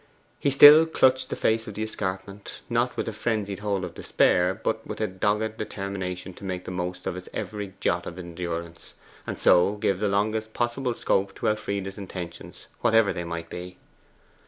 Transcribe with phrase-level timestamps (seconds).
[0.39, 4.55] He still clutched the face of the escarpment not with the frenzied hold of despair,
[4.55, 8.95] but with a dogged determination to make the most of his every jot of endurance,
[9.27, 13.77] and so give the longest possible scope to Elfride's intentions, whatever they might be.